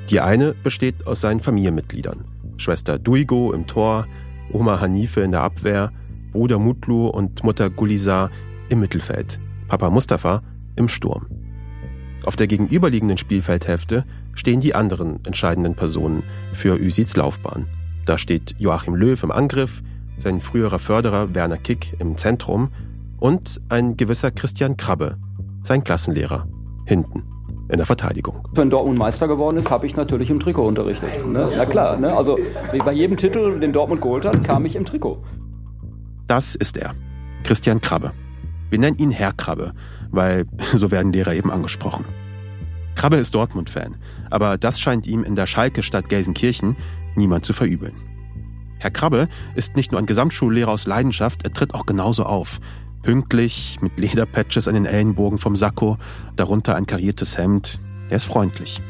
[0.10, 2.26] Die eine besteht aus seinen Familienmitgliedern.
[2.58, 4.08] Schwester Duigo im Tor,
[4.52, 5.92] Oma Hanife in der Abwehr,
[6.32, 8.30] Bruder Mutlu und Mutter Gulisa
[8.70, 10.42] im Mittelfeld, Papa Mustafa
[10.76, 11.28] im Sturm.
[12.26, 17.68] Auf der gegenüberliegenden Spielfeldhälfte stehen die anderen entscheidenden Personen für Üsits Laufbahn.
[18.06, 19.82] Da steht Joachim Löw im Angriff,
[20.18, 22.70] sein früherer Förderer Werner Kick im Zentrum
[23.20, 25.18] und ein gewisser Christian Krabbe,
[25.64, 26.48] sein Klassenlehrer,
[26.86, 27.24] hinten
[27.70, 28.48] in der Verteidigung.
[28.54, 31.26] Wenn Dortmund Meister geworden ist, habe ich natürlich im Trikot unterrichtet.
[31.28, 31.50] Ne?
[31.56, 32.16] Na klar, ne?
[32.16, 32.38] also
[32.84, 35.24] bei jedem Titel, den Dortmund geholt hat, kam ich im Trikot.
[36.26, 36.94] Das ist er,
[37.44, 38.12] Christian Krabbe.
[38.70, 39.74] Wir nennen ihn Herr Krabbe,
[40.12, 42.06] weil so werden Lehrer eben angesprochen.
[42.96, 43.96] Krabbe ist Dortmund-Fan,
[44.30, 46.76] aber das scheint ihm in der Schalke-Stadt Gelsenkirchen
[47.16, 47.94] niemand zu verübeln.
[48.78, 52.60] Herr Krabbe ist nicht nur ein Gesamtschullehrer aus Leidenschaft, er tritt auch genauso auf.
[53.02, 55.98] Pünktlich, mit Lederpatches an den Ellenbogen vom Sakko,
[56.36, 57.80] darunter ein kariertes Hemd.
[58.10, 58.82] Er ist freundlich.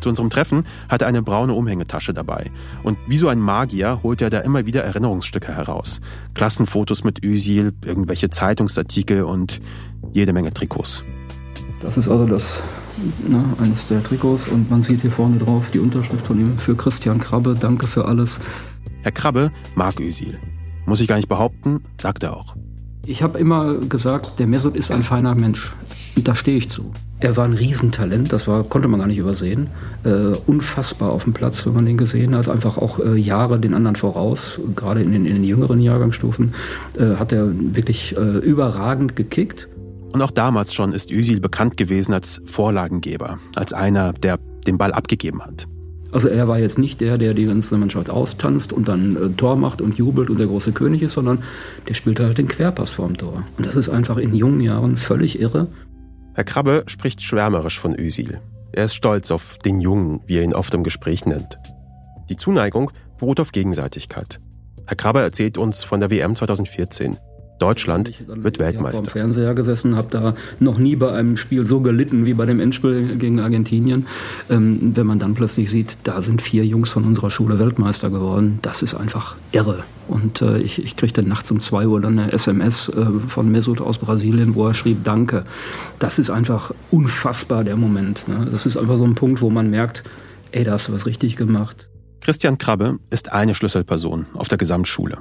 [0.00, 2.50] Zu unserem Treffen hat er eine braune Umhängetasche dabei.
[2.82, 6.00] Und wie so ein Magier holt er da immer wieder Erinnerungsstücke heraus.
[6.34, 9.60] Klassenfotos mit Özil, irgendwelche Zeitungsartikel und
[10.12, 11.04] jede Menge Trikots.
[11.80, 12.60] Das ist also das
[13.26, 16.76] ne, eines der Trikots und man sieht hier vorne drauf die Unterschrift von ihm für
[16.76, 17.56] Christian Krabbe.
[17.58, 18.40] Danke für alles.
[19.02, 20.38] Herr Krabbe mag Özil.
[20.86, 22.56] Muss ich gar nicht behaupten, sagt er auch.
[23.08, 25.72] Ich habe immer gesagt, der Mesut ist ein feiner Mensch.
[26.14, 26.92] Und da stehe ich zu.
[27.20, 29.68] Er war ein Riesentalent, das war, konnte man gar nicht übersehen.
[30.04, 32.50] Äh, unfassbar auf dem Platz, wenn man den gesehen hat.
[32.50, 34.60] Einfach auch äh, Jahre den anderen voraus.
[34.76, 36.52] Gerade in den, in den jüngeren Jahrgangsstufen
[36.98, 39.70] äh, hat er wirklich äh, überragend gekickt.
[40.12, 44.92] Und auch damals schon ist Özil bekannt gewesen als Vorlagengeber, als einer, der den Ball
[44.92, 45.66] abgegeben hat.
[46.10, 49.56] Also er war jetzt nicht der, der die ganze Mannschaft austanzt und dann äh, Tor
[49.56, 51.42] macht und jubelt und der große König ist, sondern
[51.86, 53.44] der spielte halt den Querpass vorm Tor.
[53.56, 55.68] Und das ist einfach in jungen Jahren völlig irre.
[56.34, 58.40] Herr Krabbe spricht schwärmerisch von Özil.
[58.72, 61.58] Er ist stolz auf den Jungen, wie er ihn oft im Gespräch nennt.
[62.28, 64.40] Die Zuneigung beruht auf Gegenseitigkeit.
[64.86, 67.18] Herr Krabbe erzählt uns von der WM 2014.
[67.58, 69.02] Deutschland wird Weltmeister.
[69.02, 72.46] Ich habe Fernseher gesessen, habe da noch nie bei einem Spiel so gelitten wie bei
[72.46, 74.06] dem Endspiel gegen Argentinien.
[74.50, 78.58] Ähm, wenn man dann plötzlich sieht, da sind vier Jungs von unserer Schule Weltmeister geworden,
[78.62, 79.84] das ist einfach irre.
[80.08, 83.80] Und äh, ich, ich kriegte nachts um zwei Uhr dann eine SMS äh, von Mesut
[83.80, 85.44] aus Brasilien, wo er schrieb, danke.
[85.98, 88.26] Das ist einfach unfassbar, der Moment.
[88.26, 88.48] Ne?
[88.50, 90.02] Das ist einfach so ein Punkt, wo man merkt,
[90.52, 91.90] ey, da hast du was richtig gemacht.
[92.20, 95.18] Christian Krabbe ist eine Schlüsselperson auf der Gesamtschule.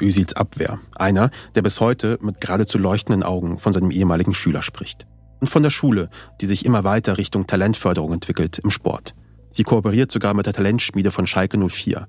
[0.00, 0.78] Özils Abwehr.
[0.94, 5.06] Einer, der bis heute mit geradezu leuchtenden Augen von seinem ehemaligen Schüler spricht.
[5.40, 6.08] Und von der Schule,
[6.40, 9.14] die sich immer weiter Richtung Talentförderung entwickelt im Sport.
[9.50, 12.08] Sie kooperiert sogar mit der Talentschmiede von Schalke 04.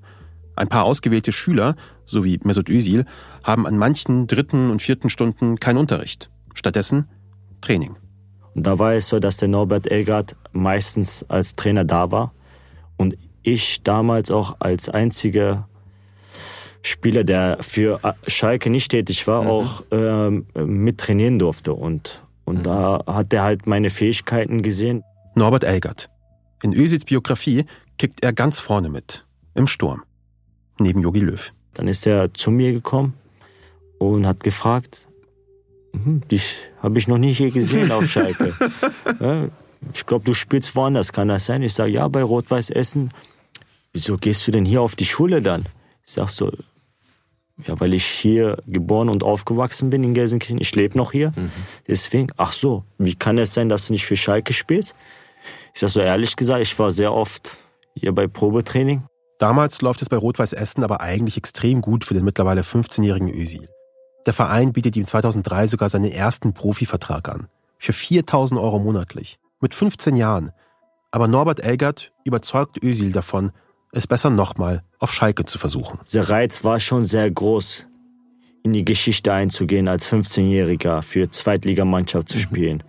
[0.55, 3.05] Ein paar ausgewählte Schüler, so wie Mesut Özil,
[3.43, 6.29] haben an manchen dritten und vierten Stunden keinen Unterricht.
[6.55, 7.07] Stattdessen
[7.61, 7.95] Training.
[8.55, 12.33] Und da war es so, dass der Norbert Elgard meistens als Trainer da war
[12.97, 15.69] und ich damals auch als einziger
[16.87, 19.49] Spieler, der für Schalke nicht tätig war, mhm.
[19.49, 21.73] auch ähm, mit trainieren durfte.
[21.73, 22.63] Und, und mhm.
[22.63, 25.03] da hat er halt meine Fähigkeiten gesehen.
[25.35, 26.09] Norbert Elgert.
[26.63, 27.65] In Özils Biografie
[27.97, 29.25] kickt er ganz vorne mit.
[29.53, 30.03] Im Sturm.
[30.79, 31.51] Neben Jogi Löw.
[31.73, 33.13] Dann ist er zu mir gekommen
[33.99, 35.07] und hat gefragt,
[35.93, 38.53] hm, dich habe ich noch nie hier gesehen auf Schalke.
[39.19, 39.49] ja,
[39.93, 41.61] ich glaube, du spielst woanders, kann das sein?
[41.61, 43.11] Ich sage, ja, bei Rot-Weiß Essen.
[43.93, 45.65] Wieso gehst du denn hier auf die Schule dann?
[46.05, 46.51] Ich sag so,
[47.65, 50.59] ja, weil ich hier geboren und aufgewachsen bin in Gelsenkirchen.
[50.61, 51.31] Ich lebe noch hier.
[51.35, 51.51] Mhm.
[51.87, 54.95] Deswegen, ach so, wie kann es sein, dass du nicht für Schalke spielst?
[55.73, 57.57] Ich sag so ehrlich gesagt, ich war sehr oft
[57.95, 59.03] hier bei Probetraining.
[59.39, 63.69] Damals läuft es bei Rot-Weiß Essen aber eigentlich extrem gut für den mittlerweile 15-jährigen Özil.
[64.25, 67.47] Der Verein bietet ihm 2003 sogar seinen ersten Profivertrag an.
[67.77, 69.39] Für 4000 Euro monatlich.
[69.61, 70.51] Mit 15 Jahren.
[71.11, 73.51] Aber Norbert Elgert überzeugt Özil davon,
[73.91, 75.99] es besser nochmal auf Schalke zu versuchen.
[76.13, 77.87] Der Reiz war schon sehr groß,
[78.63, 82.41] in die Geschichte einzugehen, als 15-Jähriger für Zweitligamannschaft zu mhm.
[82.41, 82.83] spielen.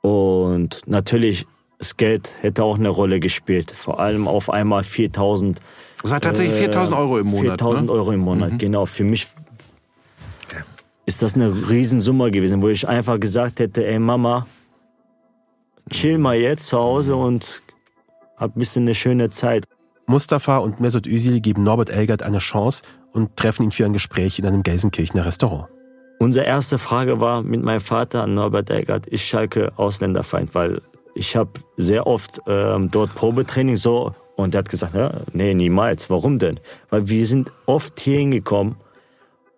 [0.00, 1.46] Und natürlich,
[1.78, 3.70] das Geld hätte auch eine Rolle gespielt.
[3.70, 5.60] Vor allem auf einmal 4000.
[6.02, 7.60] Das war tatsächlich 4000 Euro im Monat.
[7.60, 7.92] 4000 ne?
[7.92, 8.58] Euro im Monat, mhm.
[8.58, 8.86] genau.
[8.86, 9.28] Für mich
[11.06, 14.46] ist das eine Riesensumme gewesen, wo ich einfach gesagt hätte, ey Mama,
[15.90, 17.62] chill mal jetzt zu Hause und
[18.36, 19.64] hab ein bisschen eine schöne Zeit.
[20.10, 24.40] Mustafa und Mesut Özil geben Norbert Elgert eine Chance und treffen ihn für ein Gespräch
[24.40, 25.68] in einem Gelsenkirchener Restaurant.
[26.18, 30.52] Unsere erste Frage war mit meinem Vater an Norbert Elgert, ist Schalke Ausländerfeind?
[30.54, 30.82] Weil
[31.14, 36.10] ich habe sehr oft ähm, dort Probetraining so und er hat gesagt, ja, nee, niemals.
[36.10, 36.58] Warum denn?
[36.90, 38.76] Weil wir sind oft hier hingekommen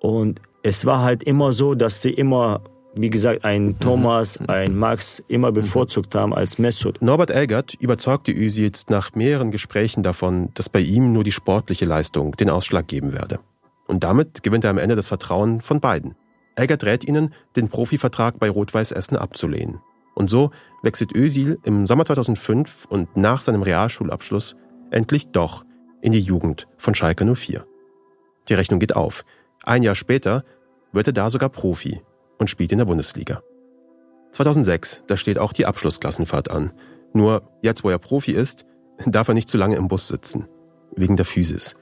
[0.01, 2.61] und es war halt immer so, dass sie immer
[2.95, 7.01] wie gesagt, ein Thomas, ein Max immer bevorzugt haben als Mesut.
[7.01, 11.87] Norbert Elgert überzeugte Üsi jetzt nach mehreren Gesprächen davon, dass bei ihm nur die sportliche
[11.87, 13.41] Leistung den Ausschlag geben werde.
[13.87, 16.15] Und damit gewinnt er am Ende das Vertrauen von beiden.
[16.55, 19.81] Elgert rät ihnen, den Profivertrag bei Rot-Weiß Essen abzulehnen.
[20.15, 20.51] Und so
[20.83, 24.55] wechselt Özil im Sommer 2005 und nach seinem Realschulabschluss
[24.91, 25.65] endlich doch
[26.03, 27.65] in die Jugend von Schalke 04.
[28.49, 29.25] Die Rechnung geht auf.
[29.63, 30.45] Ein Jahr später
[30.93, 32.03] wird er da sogar Profi
[32.43, 33.43] und spielt in der Bundesliga.
[34.33, 36.73] 2006, da steht auch die Abschlussklassenfahrt an.
[37.15, 38.67] Nur jetzt, wo er Profi ist,
[39.07, 40.47] darf er nicht zu lange im Bus sitzen.
[40.95, 41.77] Wegen der Physis.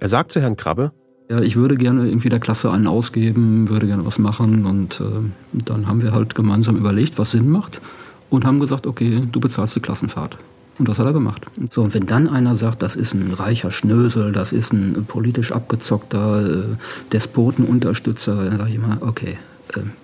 [0.00, 0.92] Er sagt zu Herrn Krabbe,
[1.30, 4.64] ja, ich würde gerne irgendwie der Klasse einen ausgeben, würde gerne was machen.
[4.64, 5.04] Und äh,
[5.52, 7.82] dann haben wir halt gemeinsam überlegt, was Sinn macht.
[8.30, 10.38] Und haben gesagt, okay, du bezahlst die Klassenfahrt.
[10.78, 11.44] Und das hat er gemacht.
[11.70, 15.52] So, und wenn dann einer sagt, das ist ein reicher Schnösel, das ist ein politisch
[15.52, 16.64] abgezockter äh,
[17.12, 19.36] Despotenunterstützer, dann sage ich immer, okay,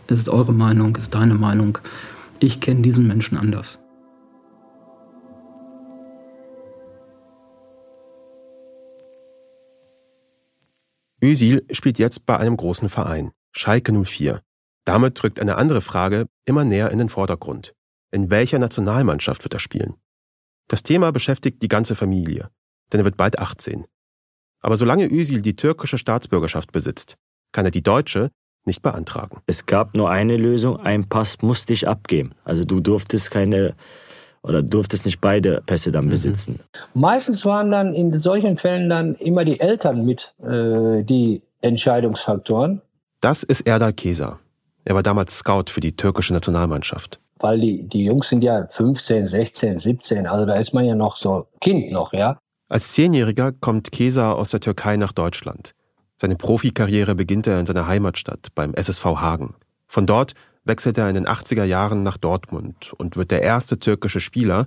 [0.07, 1.79] ist eure Meinung, ist deine Meinung.
[2.41, 3.79] Ich kenne diesen Menschen anders.
[11.23, 14.43] Özil spielt jetzt bei einem großen Verein, Schalke 04.
[14.85, 17.73] Damit rückt eine andere Frage immer näher in den Vordergrund.
[18.11, 19.95] In welcher Nationalmannschaft wird er spielen?
[20.69, 22.51] Das Thema beschäftigt die ganze Familie,
[22.93, 23.87] denn er wird bald 18.
[24.61, 27.17] Aber solange Özil die türkische Staatsbürgerschaft besitzt,
[27.53, 28.31] kann er die deutsche
[28.67, 29.39] nicht beantragen.
[29.47, 32.33] Es gab nur eine Lösung, ein Pass musste ich abgeben.
[32.45, 33.75] Also du durftest keine
[34.43, 36.61] oder durftest nicht beide Pässe dann besitzen.
[36.93, 42.83] Meistens waren dann in solchen Fällen dann immer die Eltern mit äh, die Entscheidungsfaktoren.
[43.21, 44.39] Das ist Erdal Keser.
[44.85, 47.21] Er war damals Scout für die türkische Nationalmannschaft.
[47.39, 51.17] Weil die, die Jungs sind ja 15, 16, 17, also da ist man ja noch
[51.17, 52.39] so Kind noch, ja.
[52.69, 55.75] Als Zehnjähriger kommt Keser aus der Türkei nach Deutschland.
[56.25, 59.57] Seine Profikarriere beginnt er in seiner Heimatstadt beim SSV Hagen.
[59.87, 60.33] Von dort
[60.65, 64.67] wechselt er in den 80er Jahren nach Dortmund und wird der erste türkische Spieler,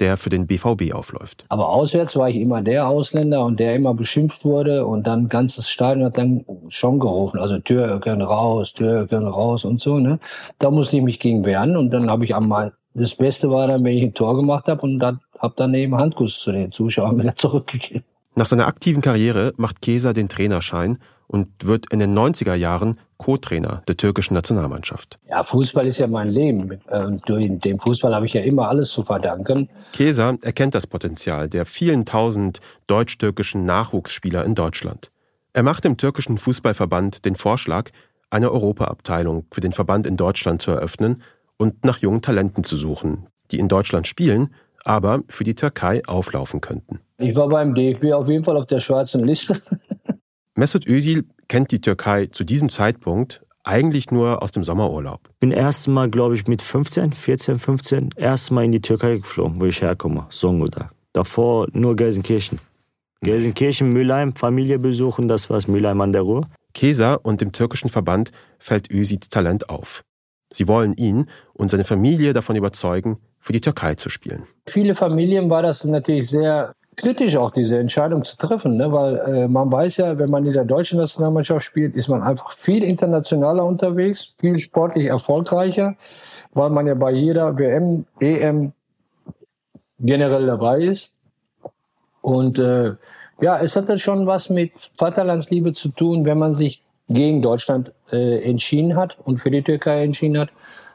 [0.00, 1.46] der für den BVB aufläuft.
[1.48, 5.70] Aber auswärts war ich immer der Ausländer und der immer beschimpft wurde und dann ganzes
[5.70, 9.98] Stadion hat dann schon gerufen, also Türken raus, Türken raus und so.
[9.98, 10.20] Ne?
[10.58, 13.82] Da musste ich mich gegen wehren und dann habe ich einmal, das Beste war dann,
[13.82, 17.18] wenn ich ein Tor gemacht habe und dann habe dann eben Handkuss zu den Zuschauern
[17.22, 18.04] wieder zurückgegeben.
[18.38, 23.82] Nach seiner aktiven Karriere macht Keser den Trainerschein und wird in den 90er Jahren Co-Trainer
[23.88, 25.18] der türkischen Nationalmannschaft.
[25.28, 26.78] Ja, Fußball ist ja mein Leben.
[26.88, 29.68] Und durch den Fußball habe ich ja immer alles zu verdanken.
[29.92, 35.10] Keser erkennt das Potenzial der vielen tausend deutsch-türkischen Nachwuchsspieler in Deutschland.
[35.52, 37.90] Er macht dem türkischen Fußballverband den Vorschlag,
[38.30, 41.22] eine Europaabteilung für den Verband in Deutschland zu eröffnen
[41.56, 44.54] und nach jungen Talenten zu suchen, die in Deutschland spielen,
[44.88, 47.00] aber für die Türkei auflaufen könnten.
[47.18, 49.60] Ich war beim DFB auf jeden Fall auf der schwarzen Liste.
[50.54, 55.20] Mesut Özil kennt die Türkei zu diesem Zeitpunkt eigentlich nur aus dem Sommerurlaub.
[55.30, 59.16] Ich bin erst Mal, glaube ich, mit 15, 14, 15, erst Mal in die Türkei
[59.16, 60.90] geflogen, wo ich herkomme, Zonguldak.
[61.12, 62.58] Davor nur Gelsenkirchen.
[63.20, 66.46] Gelsenkirchen, Mülheim, Familie besuchen, das war's, Mülheim an der Ruhr.
[66.72, 70.02] Keser und dem türkischen Verband fällt Özils Talent auf.
[70.52, 74.44] Sie wollen ihn und seine Familie davon überzeugen, für die Türkei zu spielen.
[74.66, 78.90] Viele Familien war das natürlich sehr kritisch auch diese Entscheidung zu treffen, ne?
[78.90, 82.52] weil äh, man weiß ja, wenn man in der deutschen Nationalmannschaft spielt, ist man einfach
[82.58, 85.94] viel internationaler unterwegs, viel sportlich erfolgreicher,
[86.54, 88.72] weil man ja bei jeder WM, EM
[90.00, 91.10] generell dabei ist.
[92.20, 92.94] Und äh,
[93.40, 97.92] ja, es hat dann schon was mit Vaterlandsliebe zu tun, wenn man sich gegen Deutschland
[98.12, 100.50] äh, entschieden hat und für die Türkei entschieden hat.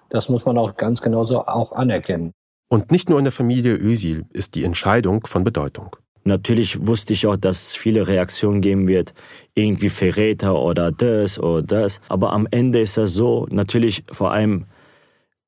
[0.09, 2.31] Das muss man auch ganz genauso auch anerkennen.
[2.69, 5.95] Und nicht nur in der Familie Özil ist die Entscheidung von Bedeutung.
[6.23, 9.13] Natürlich wusste ich auch, dass es viele Reaktionen geben wird,
[9.55, 11.99] irgendwie Verräter oder das oder das.
[12.07, 14.65] Aber am Ende ist das so, natürlich vor allem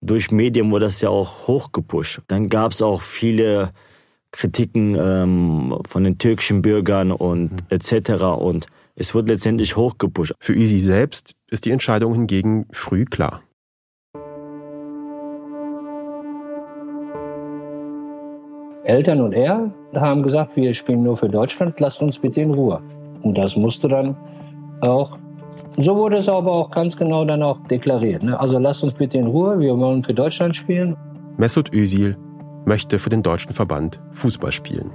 [0.02, 2.22] durch Medien wurde das ja auch hochgepusht.
[2.28, 3.72] Dann gab es auch viele
[4.32, 7.58] Kritiken ähm, von den türkischen Bürgern und mhm.
[7.70, 8.24] etc.
[8.38, 10.34] Und es wurde letztendlich hochgepusht.
[10.40, 13.42] Für Özil selbst ist die Entscheidung hingegen früh klar.
[18.86, 22.82] Eltern und er haben gesagt, wir spielen nur für Deutschland, lasst uns bitte in Ruhe.
[23.24, 24.16] Und das musste dann
[24.82, 25.18] auch,
[25.78, 28.22] so wurde es aber auch ganz genau dann auch deklariert.
[28.22, 28.40] Ne?
[28.40, 30.96] Also lasst uns bitte in Ruhe, wir wollen für Deutschland spielen.
[31.38, 32.16] Mesut Özil
[32.66, 34.92] möchte für den deutschen Verband Fußball spielen.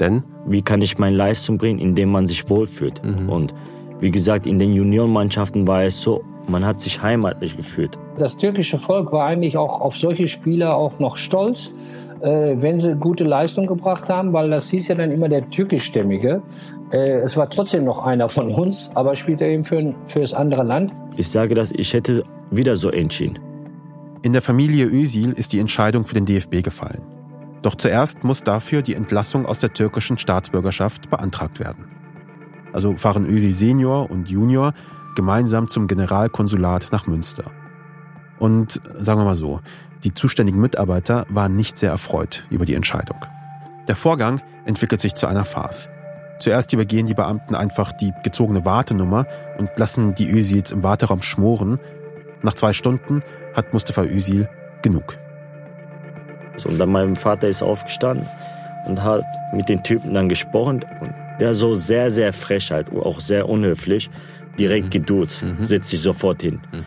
[0.00, 0.22] Denn?
[0.46, 3.02] Wie kann ich meine Leistung bringen, indem man sich wohlfühlt?
[3.04, 3.28] Mhm.
[3.28, 3.54] Und
[4.00, 7.98] wie gesagt, in den Juniorenmannschaften war es so, man hat sich heimatlich gefühlt.
[8.18, 11.70] Das türkische Volk war eigentlich auch auf solche Spieler auch noch stolz
[12.20, 16.42] äh, wenn sie gute Leistung gebracht haben, weil das hieß ja dann immer der türkischstämmige.
[16.90, 20.32] Äh, es war trotzdem noch einer von uns, aber spielt er eben für, für das
[20.32, 20.92] andere Land.
[21.16, 23.38] Ich sage das, ich hätte wieder so entschieden.
[24.22, 27.02] In der Familie Özil ist die Entscheidung für den DFB gefallen.
[27.62, 31.86] Doch zuerst muss dafür die Entlassung aus der türkischen Staatsbürgerschaft beantragt werden.
[32.72, 34.72] Also fahren Özil Senior und Junior
[35.14, 37.44] gemeinsam zum Generalkonsulat nach Münster.
[38.38, 39.60] Und sagen wir mal so,
[40.04, 43.18] die zuständigen Mitarbeiter waren nicht sehr erfreut über die Entscheidung.
[43.88, 45.88] Der Vorgang entwickelt sich zu einer Farce.
[46.38, 49.26] Zuerst übergehen die Beamten einfach die gezogene Wartenummer
[49.58, 51.80] und lassen die Özils im Warteraum schmoren.
[52.42, 53.22] Nach zwei Stunden
[53.54, 54.48] hat Mustafa Özil
[54.82, 55.18] genug.
[56.64, 58.26] Und dann mein Vater ist aufgestanden
[58.86, 60.84] und hat mit den Typen dann gesprochen.
[61.00, 64.08] Und der so sehr, sehr frech halt, auch sehr unhöflich,
[64.58, 64.90] direkt mhm.
[64.90, 65.62] geduzt, mhm.
[65.62, 66.60] setzt sich sofort hin.
[66.72, 66.84] Mhm.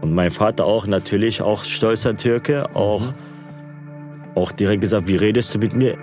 [0.00, 3.14] Und mein Vater auch natürlich, auch stolzer Türke, auch, mhm.
[4.34, 5.96] auch direkt gesagt, wie redest du mit mir?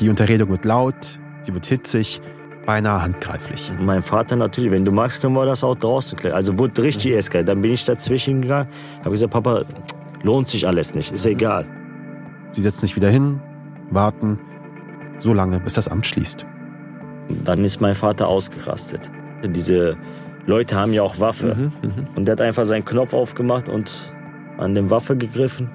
[0.00, 2.20] Die Unterredung wird laut, sie wird hitzig,
[2.66, 3.72] beinahe handgreiflich.
[3.80, 6.34] Mein Vater natürlich, wenn du magst, können wir das auch draußen klären.
[6.34, 7.18] Also wurde richtig mhm.
[7.18, 7.48] eskaliert.
[7.48, 8.68] Dann bin ich dazwischen gegangen,
[9.00, 9.64] habe gesagt, Papa,
[10.22, 11.66] lohnt sich alles nicht, ist egal.
[12.56, 13.40] Sie setzen sich wieder hin,
[13.90, 14.40] warten,
[15.18, 16.46] so lange, bis das Amt schließt.
[17.44, 19.10] Dann ist mein Vater ausgerastet.
[19.44, 19.96] Diese
[20.46, 21.54] Leute haben ja auch Waffe.
[21.54, 21.90] Mhm, mh.
[22.14, 23.92] Und der hat einfach seinen Knopf aufgemacht und
[24.56, 25.68] an den Waffe gegriffen.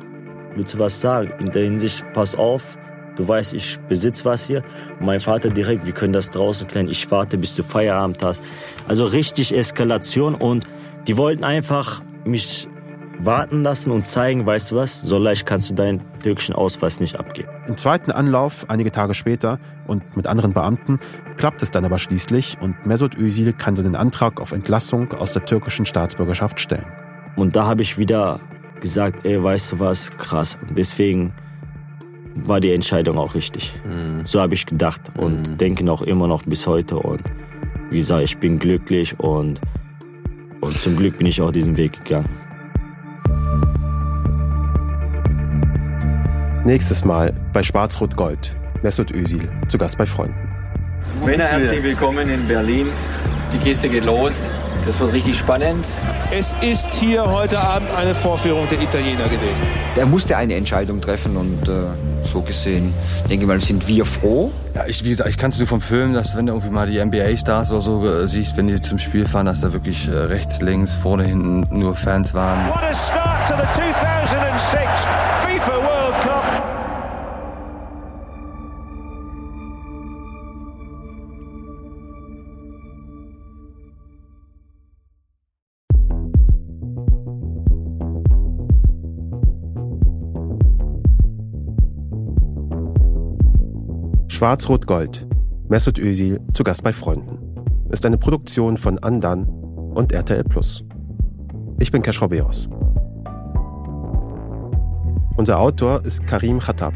[0.55, 1.31] Willst du was sagen?
[1.39, 2.79] In der Hinsicht, pass auf,
[3.15, 4.63] du weißt, ich besitze was hier.
[4.99, 6.87] Und mein Vater direkt, wir können das draußen klären.
[6.87, 8.41] Ich warte, bis du Feierabend hast.
[8.87, 10.65] Also richtig Eskalation und
[11.07, 12.67] Die wollten einfach mich
[13.25, 17.19] warten lassen und zeigen, weißt du was, so leicht kannst du deinen türkischen Ausweis nicht
[17.19, 17.49] abgeben.
[17.67, 20.99] Im zweiten Anlauf, einige Tage später und mit anderen Beamten,
[21.37, 25.45] klappt es dann aber schließlich und Mesut Özil kann seinen Antrag auf Entlassung aus der
[25.45, 26.87] türkischen Staatsbürgerschaft stellen.
[27.35, 28.39] Und da habe ich wieder
[28.79, 30.57] gesagt, ey, weißt du was, krass.
[30.67, 31.33] Und deswegen
[32.35, 33.73] war die Entscheidung auch richtig.
[33.85, 34.25] Mhm.
[34.25, 35.57] So habe ich gedacht und mhm.
[35.57, 36.97] denke noch immer noch bis heute.
[36.97, 37.21] Und
[37.89, 39.61] wie gesagt, ich bin glücklich und,
[40.61, 42.29] und zum Glück bin ich auch diesen Weg gegangen.
[46.63, 48.55] Nächstes Mal bei Schwarz-Rot-Gold.
[48.83, 50.37] Mesut Özil, zu Gast bei Freunden.
[51.25, 52.87] Männer, herzlich willkommen in Berlin.
[53.51, 54.51] Die Kiste geht los.
[54.85, 55.87] Das wird richtig spannend.
[56.31, 59.65] Es ist hier heute Abend eine Vorführung der Italiener gewesen.
[59.95, 62.93] Er musste eine Entscheidung treffen und äh, so gesehen,
[63.27, 64.51] denke ich mal, sind wir froh.
[64.75, 66.87] Ja, ich, wie gesagt, ich kann es nur vom Film, dass wenn du irgendwie mal
[66.87, 70.11] die NBA-Stars oder so äh, siehst, wenn die zum Spiel fahren, dass da wirklich äh,
[70.11, 72.69] rechts, links, vorne, hinten nur Fans waren.
[72.69, 75.20] What a start to the 2006
[94.41, 95.27] Schwarz-Rot-Gold.
[95.69, 97.37] Mesut Özil zu Gast bei Freunden.
[97.91, 99.47] Ist eine Produktion von Andan
[99.93, 100.83] und RTL Plus.
[101.77, 102.67] Ich bin Kesh Roberos.
[105.37, 106.95] Unser Autor ist Karim Khattab.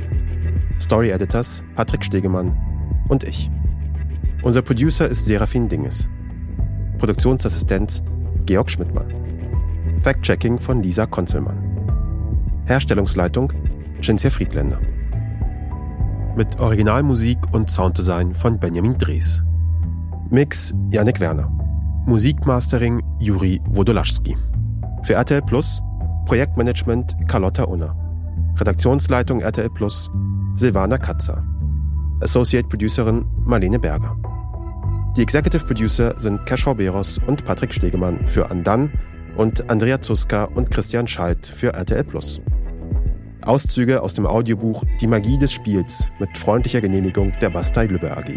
[0.79, 2.57] Story Editors Patrick Stegemann
[3.09, 3.51] und ich.
[4.41, 6.09] Unser Producer ist Serafin Dinges.
[6.97, 8.01] Produktionsassistenz
[8.47, 9.13] Georg Schmidtmann.
[10.01, 11.61] Fact-Checking von Lisa Konzelmann.
[12.65, 13.53] Herstellungsleitung
[14.01, 14.79] Cinzia Friedländer
[16.35, 19.41] mit Originalmusik und Sounddesign von Benjamin Drees.
[20.29, 21.49] Mix Janik Werner.
[22.05, 24.35] Musikmastering Juri Wodolaschski.
[25.03, 25.81] Für RTL Plus
[26.25, 27.95] Projektmanagement Carlotta Unner.
[28.57, 30.09] Redaktionsleitung RTL Plus
[30.55, 31.43] Silvana Katzer.
[32.21, 34.15] Associate Producerin Marlene Berger.
[35.15, 38.91] Die Executive Producer sind Keschrau Beros und Patrick Stegemann für Andan
[39.37, 42.41] und Andrea Zuska und Christian Schalt für RTL Plus.
[43.41, 48.31] Auszüge aus dem Audiobuch Die Magie des Spiels mit freundlicher Genehmigung der Bastei Lübbe AG.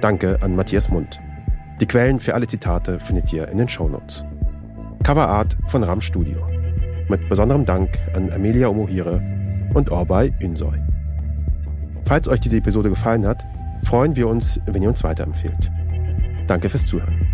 [0.00, 1.20] Danke an Matthias Mund.
[1.80, 4.24] Die Quellen für alle Zitate findet ihr in den Shownotes.
[5.02, 6.38] Coverart von Ram Studio.
[7.08, 9.20] Mit besonderem Dank an Amelia Omohire
[9.74, 10.78] und Orbay Ünsoy.
[12.04, 13.44] Falls euch diese Episode gefallen hat,
[13.84, 15.70] freuen wir uns, wenn ihr uns weiterempfehlt.
[16.46, 17.31] Danke fürs Zuhören.